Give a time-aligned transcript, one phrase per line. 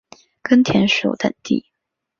[0.41, 1.63] 根田鼠等地。